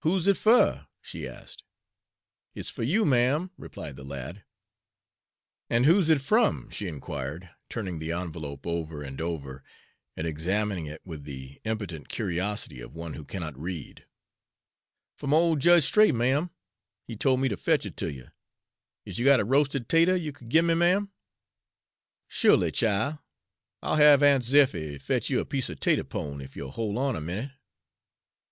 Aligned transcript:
"Who's 0.00 0.26
it 0.26 0.36
fur?" 0.36 0.88
she 1.00 1.28
asked. 1.28 1.62
"It's 2.56 2.70
fuh 2.70 2.82
you, 2.82 3.04
ma'm," 3.04 3.52
replied 3.56 3.94
the 3.94 4.02
lad. 4.02 4.42
"An' 5.68 5.84
who's 5.84 6.10
it 6.10 6.20
from?" 6.20 6.68
she 6.70 6.88
inquired, 6.88 7.50
turning 7.68 8.00
the 8.00 8.10
envelope 8.10 8.66
over 8.66 9.04
and 9.04 9.20
over, 9.20 9.62
and 10.16 10.26
examining 10.26 10.86
it 10.86 11.02
with 11.04 11.22
the 11.22 11.60
impotent 11.62 12.08
curiosity 12.08 12.80
of 12.80 12.96
one 12.96 13.12
who 13.12 13.24
cannot 13.24 13.56
read. 13.56 14.06
"F'm 15.16 15.32
ole 15.32 15.54
Jedge 15.54 15.84
Straight, 15.84 16.16
ma'm. 16.16 16.50
He 17.06 17.14
tole 17.14 17.36
me 17.36 17.48
ter 17.48 17.54
fetch 17.54 17.86
it 17.86 17.96
ter 17.96 18.08
you. 18.08 18.26
Is 19.06 19.20
you 19.20 19.24
got 19.24 19.38
a 19.38 19.44
roasted 19.44 19.88
'tater 19.88 20.16
you 20.16 20.32
could 20.32 20.48
gimme, 20.48 20.74
ma'm?" 20.74 21.12
"Shorely, 22.26 22.72
chile. 22.72 23.18
I'll 23.82 23.94
have 23.94 24.20
Aunt 24.20 24.42
Zilphy 24.42 24.98
fetch 25.00 25.30
you 25.30 25.38
a 25.38 25.44
piece 25.46 25.70
of 25.70 25.78
'tater 25.78 26.02
pone, 26.02 26.40
if 26.40 26.56
you'll 26.56 26.72
hol' 26.72 26.98
on 26.98 27.14
a 27.14 27.20
minute." 27.20 27.52